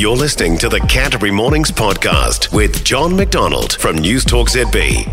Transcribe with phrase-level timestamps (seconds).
[0.00, 5.04] You're listening to the Canterbury Mornings podcast with John MacDonald from News Talk ZB.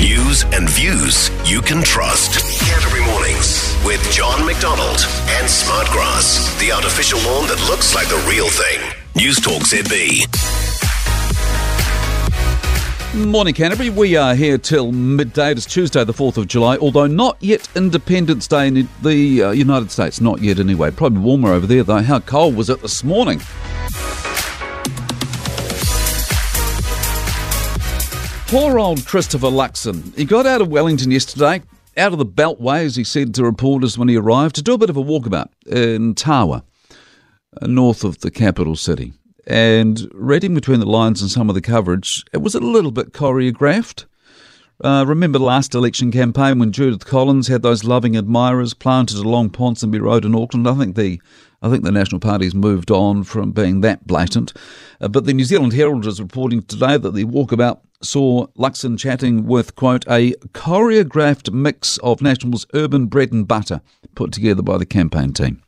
[0.00, 2.40] News and views you can trust.
[2.64, 8.48] Canterbury Mornings with John MacDonald and Smartgrass, the artificial lawn that looks like the real
[8.48, 8.80] thing.
[9.14, 10.51] News Talk ZB.
[13.14, 13.90] Morning, Canterbury.
[13.90, 15.52] We are here till midday.
[15.52, 19.90] It's Tuesday, the 4th of July, although not yet Independence Day in the uh, United
[19.90, 20.22] States.
[20.22, 20.90] Not yet, anyway.
[20.90, 22.00] Probably warmer over there, though.
[22.00, 23.40] How cold was it this morning?
[28.46, 30.16] Poor old Christopher Luxon.
[30.16, 31.62] He got out of Wellington yesterday,
[31.98, 34.78] out of the Beltway, as he said to reporters when he arrived, to do a
[34.78, 36.62] bit of a walkabout in Tawa,
[37.60, 39.12] uh, north of the capital city.
[39.46, 43.12] And reading between the lines and some of the coverage, it was a little bit
[43.12, 44.04] choreographed.
[44.82, 49.50] Uh, remember the last election campaign when Judith Collins had those loving admirers planted along
[49.50, 50.66] Ponsonby Road in Auckland?
[50.66, 51.20] I think the
[51.62, 54.52] I think the National Party's moved on from being that blatant.
[55.00, 59.46] Uh, but the New Zealand Herald is reporting today that the walkabout saw Luxon chatting
[59.46, 63.80] with, quote, a choreographed mix of National's urban bread and butter
[64.16, 65.62] put together by the campaign team.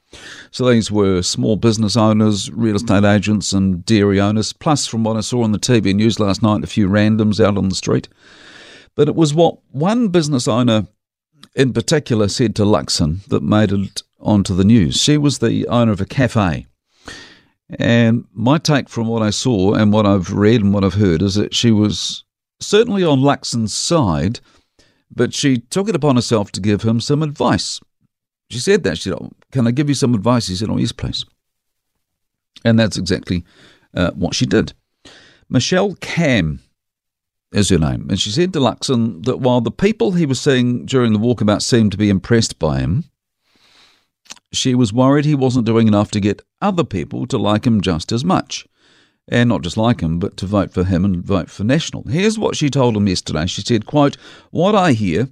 [0.50, 5.16] So these were small business owners, real estate agents, and dairy owners, plus, from what
[5.16, 8.08] I saw on the TV news last night, a few randoms out on the street.
[8.94, 10.86] But it was what one business owner
[11.54, 15.00] in particular said to Luxon that made it onto the news.
[15.00, 16.66] She was the owner of a cafe.
[17.78, 21.22] And my take from what I saw and what I've read and what I've heard
[21.22, 22.24] is that she was
[22.60, 24.40] certainly on Luxon's side,
[25.10, 27.80] but she took it upon herself to give him some advice.
[28.50, 28.98] She said that.
[28.98, 30.48] She said, oh, Can I give you some advice?
[30.48, 31.24] He said, Oh, yes, please.
[32.64, 33.44] And that's exactly
[33.94, 34.72] uh, what she did.
[35.48, 36.60] Michelle Cam
[37.52, 38.06] is her name.
[38.10, 41.62] And she said to Luxon that while the people he was seeing during the walkabout
[41.62, 43.04] seemed to be impressed by him,
[44.52, 48.12] she was worried he wasn't doing enough to get other people to like him just
[48.12, 48.66] as much.
[49.28, 52.02] And not just like him, but to vote for him and vote for National.
[52.04, 53.46] Here's what she told him yesterday.
[53.46, 54.16] She said, quote,
[54.50, 55.28] What I hear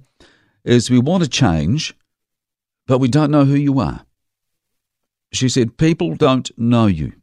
[0.63, 1.93] is we want to change,
[2.87, 4.05] but we don't know who you are.
[5.31, 7.13] She said, People don't know you.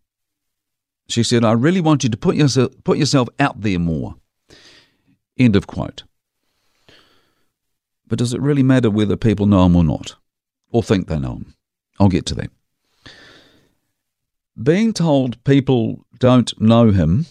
[1.08, 4.14] She said, I really want you to put yourself, put yourself out there more.
[5.38, 6.04] End of quote.
[8.06, 10.16] But does it really matter whether people know him or not,
[10.70, 11.54] or think they know him?
[11.98, 12.50] I'll get to that.
[14.60, 17.26] Being told people don't know him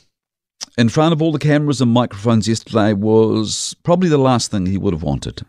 [0.77, 4.77] in front of all the cameras and microphones yesterday was probably the last thing he
[4.77, 5.45] would have wanted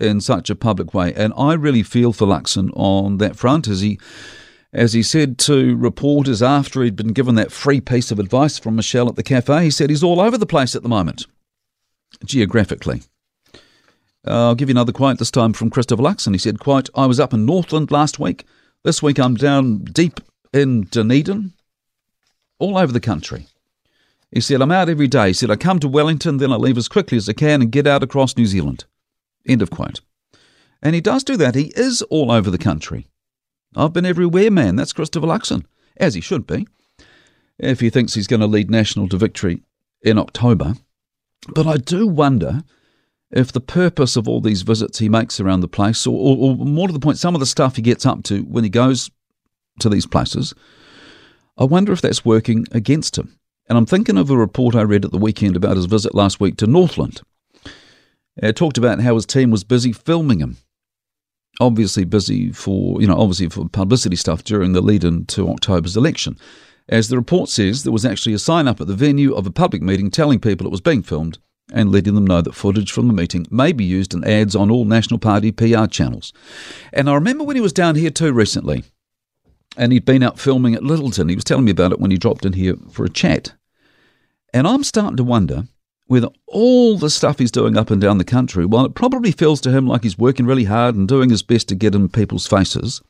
[0.00, 1.12] in such a public way.
[1.14, 3.98] And I really feel for Luxon on that front as he
[4.72, 8.76] as he said to reporters after he'd been given that free piece of advice from
[8.76, 11.26] Michelle at the cafe, he said he's all over the place at the moment,
[12.24, 13.02] geographically.
[14.24, 16.34] Uh, I'll give you another quote, this time from Christopher Luxon.
[16.34, 18.44] He said, quote, I was up in Northland last week.
[18.84, 20.20] This week I'm down deep
[20.52, 21.52] in Dunedin,
[22.58, 23.46] all over the country.
[24.30, 25.28] He said, I'm out every day.
[25.28, 27.72] He said, I come to Wellington, then I leave as quickly as I can and
[27.72, 28.84] get out across New Zealand.
[29.46, 30.00] End of quote.
[30.82, 31.54] And he does do that.
[31.54, 33.06] He is all over the country.
[33.76, 34.76] I've been everywhere, man.
[34.76, 35.64] That's Christopher Luxon,
[35.96, 36.66] as he should be,
[37.58, 39.62] if he thinks he's going to lead National to victory
[40.02, 40.74] in October.
[41.54, 42.62] But I do wonder
[43.30, 46.56] if the purpose of all these visits he makes around the place, or, or, or,
[46.56, 49.10] more to the point, some of the stuff he gets up to when he goes
[49.78, 50.52] to these places,
[51.56, 53.38] I wonder if that's working against him.
[53.68, 56.40] And I'm thinking of a report I read at the weekend about his visit last
[56.40, 57.20] week to Northland.
[58.36, 60.56] It talked about how his team was busy filming him.
[61.60, 65.96] Obviously busy for, you know, obviously for publicity stuff during the lead in to October's
[65.96, 66.38] election.
[66.88, 69.50] As the report says, there was actually a sign up at the venue of a
[69.50, 71.38] public meeting telling people it was being filmed
[71.72, 74.70] and letting them know that footage from the meeting may be used in ads on
[74.70, 76.32] all National Party PR channels.
[76.92, 78.84] And I remember when he was down here too recently,
[79.76, 81.28] and he'd been out filming at Lyttelton.
[81.28, 83.52] He was telling me about it when he dropped in here for a chat.
[84.52, 85.68] And I'm starting to wonder
[86.10, 89.60] whether all the stuff he's doing up and down the country, while it probably feels
[89.60, 92.46] to him like he's working really hard and doing his best to get in people's
[92.46, 93.00] faces,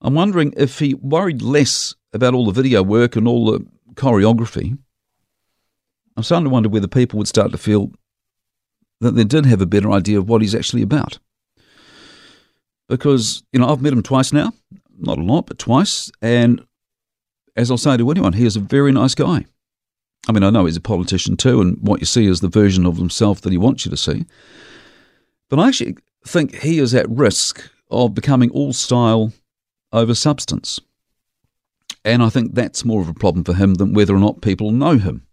[0.00, 4.78] I'm wondering if he worried less about all the video work and all the choreography
[6.18, 7.92] I'm starting to wonder whether people would start to feel
[9.00, 11.20] that they did have a better idea of what he's actually about.
[12.88, 14.52] Because, you know, I've met him twice now,
[14.98, 16.10] not a lot, but twice.
[16.20, 16.64] And
[17.54, 19.44] as I'll say to anyone, he is a very nice guy.
[20.26, 22.86] I mean, I know he's a politician too, and what you see is the version
[22.86, 24.26] of himself that he wants you to see.
[25.48, 29.32] But I actually think he is at risk of becoming all style
[29.92, 30.80] over substance.
[32.04, 34.70] And I think that's more of a problem for him than whether or not people
[34.70, 35.26] know him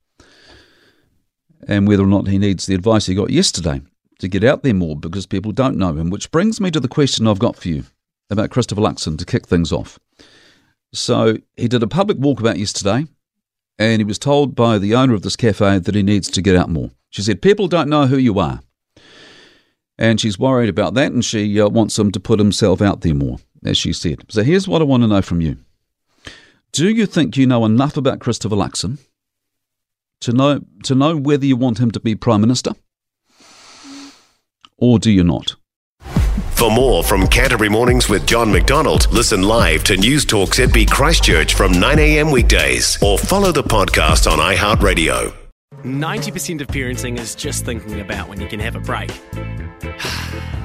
[1.67, 3.81] and whether or not he needs the advice he got yesterday
[4.19, 6.09] to get out there more because people don't know him.
[6.09, 7.83] Which brings me to the question I've got for you
[8.29, 9.99] about Christopher Luxon to kick things off.
[10.93, 13.05] So he did a public walkabout yesterday,
[13.77, 16.55] and he was told by the owner of this cafe that he needs to get
[16.55, 16.91] out more.
[17.09, 18.61] She said, People don't know who you are.
[19.97, 23.15] And she's worried about that, and she uh, wants him to put himself out there
[23.15, 24.25] more, as she said.
[24.29, 25.57] So here's what I want to know from you
[26.71, 28.97] Do you think you know enough about Christopher Luxon
[30.21, 32.71] to know, to know whether you want him to be Prime Minister?
[34.77, 35.55] Or do you not?
[36.55, 41.53] For more from Canterbury Mornings with John MacDonald, listen live to News Talk ZB Christchurch
[41.53, 45.33] from 9am weekdays or follow the podcast on iHeartRadio.
[45.83, 49.11] 90% of parenting is just thinking about when you can have a break.